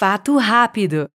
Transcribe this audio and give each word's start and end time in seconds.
Fato 0.00 0.38
rápido. 0.38 1.10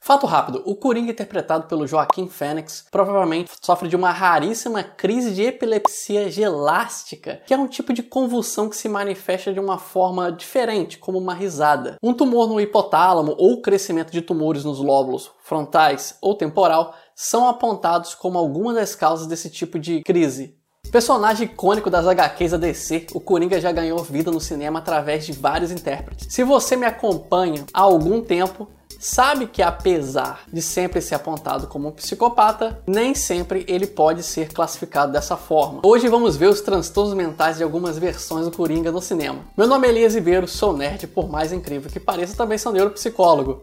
Fato 0.00 0.26
rápido: 0.26 0.62
o 0.64 0.74
Coringa, 0.74 1.12
interpretado 1.12 1.68
pelo 1.68 1.86
Joaquim 1.86 2.26
Fênix, 2.26 2.86
provavelmente 2.90 3.50
sofre 3.62 3.86
de 3.86 3.94
uma 3.94 4.10
raríssima 4.10 4.82
crise 4.82 5.34
de 5.34 5.42
epilepsia 5.42 6.30
gelástica, 6.30 7.42
que 7.46 7.52
é 7.52 7.58
um 7.58 7.68
tipo 7.68 7.92
de 7.92 8.02
convulsão 8.02 8.70
que 8.70 8.76
se 8.78 8.88
manifesta 8.88 9.52
de 9.52 9.60
uma 9.60 9.76
forma 9.76 10.32
diferente, 10.32 10.96
como 10.96 11.18
uma 11.18 11.34
risada. 11.34 11.98
Um 12.02 12.14
tumor 12.14 12.48
no 12.48 12.58
hipotálamo 12.58 13.34
ou 13.36 13.60
crescimento 13.60 14.10
de 14.10 14.22
tumores 14.22 14.64
nos 14.64 14.78
lóbulos 14.78 15.30
frontais 15.44 16.16
ou 16.22 16.34
temporal 16.34 16.94
são 17.14 17.46
apontados 17.46 18.14
como 18.14 18.38
algumas 18.38 18.76
das 18.76 18.94
causas 18.94 19.26
desse 19.26 19.50
tipo 19.50 19.78
de 19.78 20.00
crise. 20.02 20.58
Personagem 20.90 21.46
icônico 21.46 21.88
das 21.88 22.04
HQs 22.04 22.50
da 22.50 22.56
DC, 22.56 23.06
o 23.14 23.20
Coringa 23.20 23.60
já 23.60 23.70
ganhou 23.70 24.02
vida 24.02 24.30
no 24.32 24.40
cinema 24.40 24.80
através 24.80 25.24
de 25.24 25.32
vários 25.32 25.70
intérpretes. 25.70 26.26
Se 26.28 26.42
você 26.42 26.74
me 26.74 26.84
acompanha 26.84 27.64
há 27.72 27.80
algum 27.82 28.20
tempo, 28.20 28.68
sabe 28.98 29.46
que 29.46 29.62
apesar 29.62 30.42
de 30.52 30.60
sempre 30.60 31.00
ser 31.00 31.14
apontado 31.14 31.68
como 31.68 31.88
um 31.88 31.92
psicopata, 31.92 32.82
nem 32.88 33.14
sempre 33.14 33.64
ele 33.68 33.86
pode 33.86 34.24
ser 34.24 34.52
classificado 34.52 35.12
dessa 35.12 35.36
forma. 35.36 35.80
Hoje 35.84 36.08
vamos 36.08 36.36
ver 36.36 36.48
os 36.48 36.60
transtornos 36.60 37.14
mentais 37.14 37.58
de 37.58 37.62
algumas 37.62 37.96
versões 37.96 38.46
do 38.46 38.50
Coringa 38.50 38.90
no 38.90 39.00
cinema. 39.00 39.44
Meu 39.56 39.68
nome 39.68 39.86
é 39.86 39.90
Elias 39.90 40.16
Ribeiro, 40.16 40.48
sou 40.48 40.76
nerd, 40.76 41.06
por 41.06 41.28
mais 41.28 41.52
incrível 41.52 41.88
que 41.88 42.00
pareça, 42.00 42.36
também 42.36 42.58
sou 42.58 42.72
neuropsicólogo. 42.72 43.62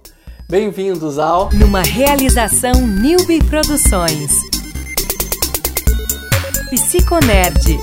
Bem-vindos 0.50 1.20
ao 1.20 1.50
Numa 1.52 1.82
realização 1.82 2.72
Newbie 2.74 3.44
Produções. 3.44 4.57
Psiconerd. 6.70 7.80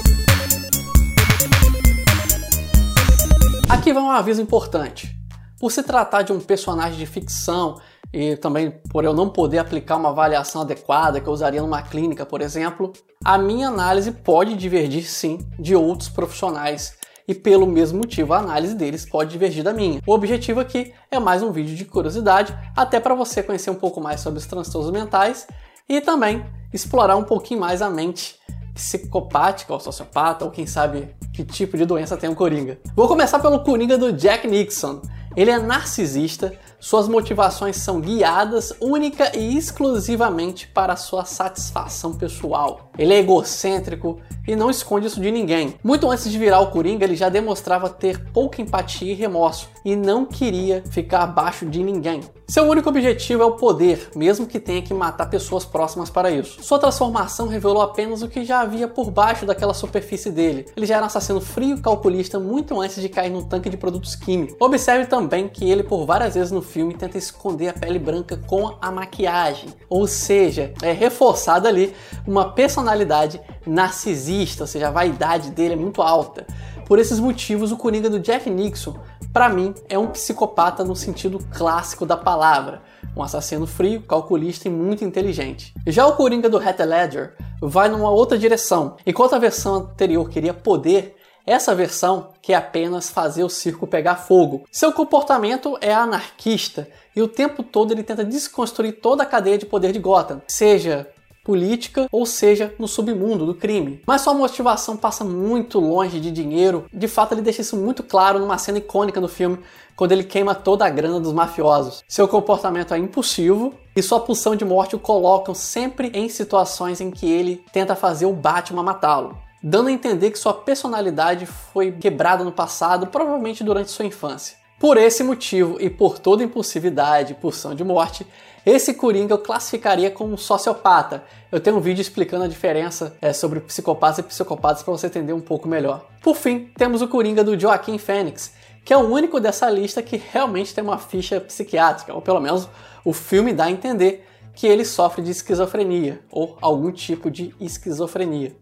Aqui 3.66 3.94
vai 3.94 4.02
um 4.02 4.10
aviso 4.10 4.42
importante. 4.42 5.10
Por 5.58 5.72
se 5.72 5.82
tratar 5.82 6.20
de 6.20 6.34
um 6.34 6.38
personagem 6.38 6.98
de 6.98 7.06
ficção 7.06 7.80
e 8.12 8.36
também 8.36 8.70
por 8.90 9.02
eu 9.02 9.14
não 9.14 9.30
poder 9.30 9.56
aplicar 9.56 9.96
uma 9.96 10.10
avaliação 10.10 10.60
adequada 10.60 11.18
que 11.18 11.26
eu 11.26 11.32
usaria 11.32 11.62
numa 11.62 11.80
clínica, 11.80 12.26
por 12.26 12.42
exemplo, 12.42 12.92
a 13.24 13.38
minha 13.38 13.68
análise 13.68 14.12
pode 14.12 14.54
divergir 14.54 15.08
sim 15.08 15.38
de 15.58 15.74
outros 15.74 16.10
profissionais 16.10 16.98
e 17.26 17.34
pelo 17.34 17.66
mesmo 17.66 18.00
motivo 18.00 18.34
a 18.34 18.38
análise 18.38 18.74
deles 18.74 19.08
pode 19.08 19.30
divergir 19.30 19.64
da 19.64 19.72
minha. 19.72 20.02
O 20.06 20.12
objetivo 20.12 20.60
aqui 20.60 20.92
é 21.10 21.18
mais 21.18 21.42
um 21.42 21.50
vídeo 21.50 21.74
de 21.74 21.86
curiosidade, 21.86 22.54
até 22.76 23.00
para 23.00 23.14
você 23.14 23.42
conhecer 23.42 23.70
um 23.70 23.76
pouco 23.76 23.98
mais 23.98 24.20
sobre 24.20 24.38
os 24.38 24.46
transtornos 24.46 24.90
mentais 24.90 25.46
e 25.88 26.02
também 26.02 26.44
explorar 26.70 27.16
um 27.16 27.24
pouquinho 27.24 27.60
mais 27.60 27.80
a 27.80 27.88
mente 27.88 28.38
psicopática 28.74 29.72
ou 29.72 29.78
sociopata, 29.78 30.44
ou 30.44 30.50
quem 30.50 30.66
sabe 30.66 31.14
que 31.32 31.44
tipo 31.44 31.76
de 31.76 31.86
doença 31.86 32.16
tem 32.16 32.28
o 32.28 32.34
Coringa. 32.34 32.78
Vou 32.94 33.06
começar 33.06 33.38
pelo 33.38 33.62
Coringa 33.62 33.96
do 33.96 34.12
Jack 34.12 34.46
Nixon. 34.46 35.00
Ele 35.36 35.50
é 35.50 35.58
narcisista, 35.58 36.52
suas 36.84 37.08
motivações 37.08 37.78
são 37.78 37.98
guiadas 37.98 38.74
única 38.78 39.34
e 39.34 39.56
exclusivamente 39.56 40.68
para 40.68 40.96
sua 40.96 41.24
satisfação 41.24 42.12
pessoal. 42.12 42.90
Ele 42.98 43.14
é 43.14 43.20
egocêntrico 43.20 44.20
e 44.46 44.54
não 44.54 44.68
esconde 44.68 45.06
isso 45.06 45.18
de 45.18 45.30
ninguém. 45.30 45.76
Muito 45.82 46.10
antes 46.10 46.30
de 46.30 46.38
virar 46.38 46.60
o 46.60 46.66
Coringa, 46.66 47.02
ele 47.02 47.16
já 47.16 47.30
demonstrava 47.30 47.88
ter 47.88 48.30
pouca 48.32 48.60
empatia 48.60 49.12
e 49.12 49.14
remorso 49.16 49.70
e 49.82 49.96
não 49.96 50.26
queria 50.26 50.82
ficar 50.90 51.22
abaixo 51.22 51.64
de 51.64 51.82
ninguém. 51.82 52.20
Seu 52.46 52.64
único 52.64 52.90
objetivo 52.90 53.42
é 53.42 53.46
o 53.46 53.52
poder, 53.52 54.10
mesmo 54.14 54.46
que 54.46 54.60
tenha 54.60 54.82
que 54.82 54.92
matar 54.92 55.30
pessoas 55.30 55.64
próximas 55.64 56.10
para 56.10 56.30
isso. 56.30 56.62
Sua 56.62 56.78
transformação 56.78 57.48
revelou 57.48 57.80
apenas 57.80 58.22
o 58.22 58.28
que 58.28 58.44
já 58.44 58.60
havia 58.60 58.86
por 58.86 59.10
baixo 59.10 59.46
daquela 59.46 59.72
superfície 59.72 60.30
dele. 60.30 60.66
Ele 60.76 60.84
já 60.84 60.96
era 60.96 61.04
um 61.04 61.06
assassino 61.06 61.40
frio 61.40 61.78
e 61.78 61.80
calculista 61.80 62.38
muito 62.38 62.78
antes 62.78 63.00
de 63.00 63.08
cair 63.08 63.30
no 63.30 63.44
tanque 63.44 63.70
de 63.70 63.78
produtos 63.78 64.14
químicos. 64.14 64.56
Observe 64.60 65.06
também 65.06 65.48
que 65.48 65.70
ele, 65.70 65.82
por 65.82 66.04
várias 66.04 66.34
vezes 66.34 66.52
no 66.52 66.60
filme, 66.74 66.92
tenta 66.92 67.16
esconder 67.16 67.68
a 67.68 67.72
pele 67.72 68.00
branca 68.00 68.36
com 68.48 68.74
a 68.80 68.90
maquiagem, 68.90 69.68
ou 69.88 70.08
seja, 70.08 70.74
é 70.82 70.90
reforçada 70.90 71.68
ali 71.68 71.94
uma 72.26 72.50
personalidade 72.50 73.40
narcisista, 73.64 74.64
ou 74.64 74.66
seja, 74.66 74.88
a 74.88 74.90
vaidade 74.90 75.52
dele 75.52 75.74
é 75.74 75.76
muito 75.76 76.02
alta. 76.02 76.44
Por 76.84 76.98
esses 76.98 77.20
motivos, 77.20 77.70
o 77.70 77.76
Coringa 77.76 78.10
do 78.10 78.18
Jack 78.18 78.50
Nixon 78.50 78.96
para 79.34 79.48
mim, 79.48 79.74
é 79.88 79.98
um 79.98 80.06
psicopata 80.06 80.84
no 80.84 80.94
sentido 80.94 81.40
clássico 81.52 82.06
da 82.06 82.16
palavra. 82.16 82.82
Um 83.16 83.22
assassino 83.22 83.66
frio, 83.66 84.00
calculista 84.02 84.68
e 84.68 84.70
muito 84.70 85.04
inteligente. 85.04 85.74
Já 85.88 86.06
o 86.06 86.14
Coringa 86.14 86.48
do 86.48 86.62
Heath 86.62 86.78
Ledger 86.78 87.34
vai 87.60 87.88
numa 87.88 88.10
outra 88.10 88.38
direção. 88.38 88.96
Enquanto 89.04 89.34
a 89.34 89.38
versão 89.40 89.74
anterior 89.74 90.28
queria 90.28 90.54
poder, 90.54 91.16
essa 91.46 91.74
versão 91.74 92.30
quer 92.40 92.54
apenas 92.54 93.10
fazer 93.10 93.44
o 93.44 93.48
circo 93.48 93.86
pegar 93.86 94.16
fogo. 94.16 94.64
Seu 94.72 94.92
comportamento 94.92 95.76
é 95.80 95.92
anarquista 95.92 96.88
e 97.14 97.20
o 97.20 97.28
tempo 97.28 97.62
todo 97.62 97.92
ele 97.92 98.02
tenta 98.02 98.24
desconstruir 98.24 99.00
toda 99.00 99.22
a 99.22 99.26
cadeia 99.26 99.58
de 99.58 99.66
poder 99.66 99.92
de 99.92 99.98
Gotham, 99.98 100.40
seja 100.48 101.08
política, 101.44 102.08
ou 102.10 102.24
seja, 102.24 102.74
no 102.78 102.88
submundo 102.88 103.44
do 103.44 103.54
crime. 103.54 104.00
Mas 104.06 104.22
sua 104.22 104.32
motivação 104.32 104.96
passa 104.96 105.22
muito 105.22 105.78
longe 105.78 106.18
de 106.18 106.30
dinheiro. 106.30 106.86
De 106.90 107.06
fato, 107.06 107.32
ele 107.32 107.42
deixa 107.42 107.60
isso 107.60 107.76
muito 107.76 108.02
claro 108.02 108.38
numa 108.38 108.56
cena 108.56 108.78
icônica 108.78 109.20
do 109.20 109.28
filme, 109.28 109.58
quando 109.94 110.12
ele 110.12 110.24
queima 110.24 110.54
toda 110.54 110.86
a 110.86 110.90
grana 110.90 111.20
dos 111.20 111.34
mafiosos. 111.34 112.02
Seu 112.08 112.26
comportamento 112.26 112.94
é 112.94 112.98
impulsivo 112.98 113.74
e 113.94 114.02
sua 114.02 114.20
pulsão 114.20 114.56
de 114.56 114.64
morte 114.64 114.96
o 114.96 114.98
colocam 114.98 115.54
sempre 115.54 116.10
em 116.14 116.28
situações 116.28 117.00
em 117.00 117.10
que 117.10 117.30
ele 117.30 117.62
tenta 117.72 117.94
fazer 117.94 118.24
o 118.24 118.32
Batman 118.32 118.82
matá-lo. 118.82 119.38
Dando 119.66 119.88
a 119.88 119.92
entender 119.92 120.30
que 120.30 120.38
sua 120.38 120.52
personalidade 120.52 121.46
foi 121.46 121.90
quebrada 121.90 122.44
no 122.44 122.52
passado, 122.52 123.06
provavelmente 123.06 123.64
durante 123.64 123.90
sua 123.90 124.04
infância. 124.04 124.58
Por 124.78 124.98
esse 124.98 125.24
motivo 125.24 125.80
e 125.80 125.88
por 125.88 126.18
toda 126.18 126.44
impulsividade 126.44 127.32
e 127.32 127.34
pulsão 127.34 127.74
de 127.74 127.82
morte, 127.82 128.26
esse 128.66 128.92
Coringa 128.92 129.32
eu 129.32 129.38
classificaria 129.38 130.10
como 130.10 130.34
um 130.34 130.36
sociopata. 130.36 131.24
Eu 131.50 131.60
tenho 131.60 131.78
um 131.78 131.80
vídeo 131.80 132.02
explicando 132.02 132.44
a 132.44 132.48
diferença 132.48 133.16
é, 133.22 133.32
sobre 133.32 133.58
psicopatas 133.60 134.18
e 134.18 134.22
psicopatas 134.24 134.82
para 134.82 134.92
você 134.92 135.06
entender 135.06 135.32
um 135.32 135.40
pouco 135.40 135.66
melhor. 135.66 136.04
Por 136.20 136.36
fim, 136.36 136.70
temos 136.76 137.00
o 137.00 137.08
Coringa 137.08 137.42
do 137.42 137.58
Joaquim 137.58 137.96
Fênix, 137.96 138.52
que 138.84 138.92
é 138.92 138.98
o 138.98 139.08
único 139.08 139.40
dessa 139.40 139.70
lista 139.70 140.02
que 140.02 140.18
realmente 140.30 140.74
tem 140.74 140.84
uma 140.84 140.98
ficha 140.98 141.40
psiquiátrica, 141.40 142.12
ou 142.12 142.20
pelo 142.20 142.38
menos 142.38 142.68
o 143.02 143.14
filme 143.14 143.54
dá 143.54 143.64
a 143.64 143.70
entender 143.70 144.26
que 144.54 144.66
ele 144.66 144.84
sofre 144.84 145.22
de 145.22 145.30
esquizofrenia 145.30 146.20
ou 146.30 146.58
algum 146.60 146.92
tipo 146.92 147.30
de 147.30 147.54
esquizofrenia. 147.58 148.54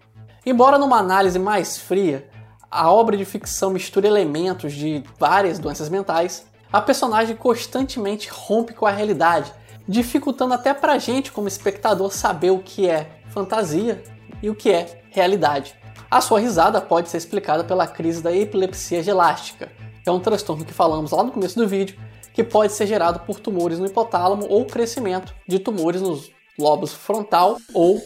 Embora 0.45 0.77
numa 0.77 0.99
análise 0.99 1.39
mais 1.39 1.79
fria, 1.79 2.29
a 2.69 2.91
obra 2.91 3.17
de 3.17 3.25
ficção 3.25 3.71
mistura 3.71 4.09
elementos 4.09 4.73
de 4.73 5.05
várias 5.17 5.59
doenças 5.61 5.89
mentais, 5.89 6.45
a 6.73 6.81
personagem 6.81 7.37
constantemente 7.37 8.29
rompe 8.29 8.75
com 8.75 8.85
a 8.85 8.91
realidade, 8.91 9.53
dificultando 9.87 10.55
até 10.55 10.75
pra 10.75 10.99
gente, 10.99 11.31
como 11.31 11.47
espectador, 11.47 12.11
saber 12.11 12.51
o 12.51 12.59
que 12.59 12.89
é 12.89 13.21
fantasia 13.29 14.03
e 14.43 14.51
o 14.51 14.55
que 14.55 14.73
é 14.73 15.03
realidade. 15.11 15.77
A 16.11 16.21
sua 16.21 16.41
risada 16.41 16.81
pode 16.81 17.09
ser 17.09 17.19
explicada 17.19 17.63
pela 17.63 17.87
crise 17.87 18.21
da 18.21 18.35
epilepsia 18.35 19.01
gelástica, 19.01 19.71
que 20.03 20.09
é 20.09 20.13
um 20.13 20.19
transtorno 20.19 20.65
que 20.65 20.75
falamos 20.75 21.13
lá 21.13 21.23
no 21.23 21.31
começo 21.31 21.57
do 21.57 21.69
vídeo, 21.69 21.97
que 22.35 22.43
pode 22.43 22.73
ser 22.73 22.89
gerado 22.89 23.21
por 23.21 23.39
tumores 23.39 23.79
no 23.79 23.87
hipotálamo 23.87 24.47
ou 24.49 24.65
crescimento 24.65 25.33
de 25.47 25.61
tumores 25.61 26.03
nos 26.03 26.33
lobos 26.59 26.93
frontal 26.93 27.59
ou 27.73 28.03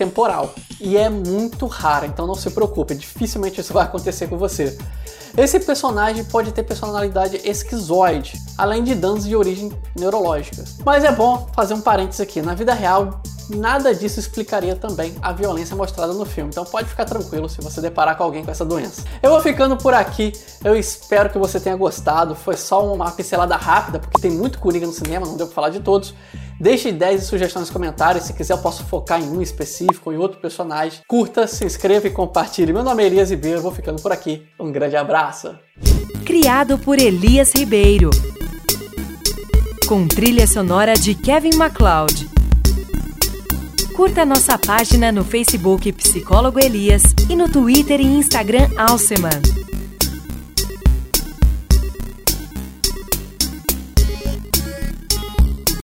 temporal. 0.00 0.54
E 0.80 0.96
é 0.96 1.10
muito 1.10 1.66
raro, 1.66 2.06
então 2.06 2.26
não 2.26 2.34
se 2.34 2.50
preocupe, 2.50 2.94
dificilmente 2.94 3.60
isso 3.60 3.74
vai 3.74 3.84
acontecer 3.84 4.28
com 4.28 4.38
você. 4.38 4.78
Esse 5.36 5.60
personagem 5.60 6.24
pode 6.24 6.52
ter 6.52 6.62
personalidade 6.62 7.40
esquizoide, 7.44 8.32
além 8.56 8.82
de 8.82 8.94
danos 8.94 9.24
de 9.24 9.36
origem 9.36 9.70
neurológica. 9.96 10.64
Mas 10.84 11.04
é 11.04 11.12
bom 11.12 11.46
fazer 11.54 11.74
um 11.74 11.82
parênteses 11.82 12.20
aqui, 12.20 12.40
na 12.40 12.54
vida 12.54 12.72
real, 12.72 13.20
nada 13.50 13.94
disso 13.94 14.18
explicaria 14.18 14.76
também 14.76 15.14
a 15.20 15.32
violência 15.32 15.76
mostrada 15.76 16.12
no 16.12 16.24
filme. 16.24 16.50
Então 16.50 16.64
pode 16.64 16.88
ficar 16.88 17.04
tranquilo 17.04 17.48
se 17.48 17.60
você 17.60 17.80
deparar 17.80 18.16
com 18.16 18.24
alguém 18.24 18.44
com 18.44 18.50
essa 18.50 18.64
doença. 18.64 19.04
Eu 19.22 19.30
vou 19.30 19.40
ficando 19.40 19.76
por 19.76 19.94
aqui. 19.94 20.32
Eu 20.64 20.76
espero 20.76 21.30
que 21.30 21.38
você 21.38 21.58
tenha 21.58 21.76
gostado. 21.76 22.34
Foi 22.34 22.56
só 22.56 22.92
uma 22.92 23.10
pincelada 23.10 23.56
rápida, 23.56 23.98
porque 23.98 24.20
tem 24.20 24.30
muito 24.30 24.58
Coringa 24.58 24.86
no 24.86 24.92
cinema, 24.92 25.26
não 25.26 25.36
deu 25.36 25.46
pra 25.46 25.54
falar 25.54 25.70
de 25.70 25.80
todos. 25.80 26.14
Deixe 26.60 26.90
ideias 26.90 27.22
e 27.22 27.26
sugestões 27.26 27.62
nos 27.62 27.70
comentários. 27.70 28.24
Se 28.24 28.34
quiser, 28.34 28.52
eu 28.52 28.58
posso 28.58 28.84
focar 28.84 29.20
em 29.20 29.28
um 29.28 29.40
específico, 29.40 30.12
em 30.12 30.16
outro 30.16 30.38
personagem. 30.40 31.00
Curta, 31.08 31.46
se 31.46 31.64
inscreva 31.64 32.06
e 32.06 32.10
compartilhe. 32.10 32.72
Meu 32.72 32.82
nome 32.82 33.02
é 33.02 33.06
Elias 33.06 33.30
Ribeiro, 33.30 33.62
vou 33.62 33.72
ficando 33.72 34.00
por 34.02 34.12
aqui. 34.12 34.46
Um 34.58 34.70
grande 34.70 34.96
abraço. 34.96 35.54
Criado 36.26 36.78
por 36.78 36.98
Elias 36.98 37.52
Ribeiro. 37.54 38.10
Com 39.88 40.06
trilha 40.06 40.46
sonora 40.46 40.94
de 40.94 41.14
Kevin 41.14 41.56
MacLeod. 41.56 42.29
Curta 44.00 44.24
nossa 44.24 44.56
página 44.56 45.12
no 45.12 45.22
Facebook 45.22 45.92
Psicólogo 45.92 46.58
Elias 46.58 47.02
e 47.28 47.36
no 47.36 47.50
Twitter 47.50 48.00
e 48.00 48.04
Instagram 48.04 48.70
Alceman. 48.74 49.59